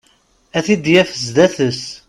A 0.57 0.59
t-id-yaf 0.65 1.11
sdat-s. 1.23 1.81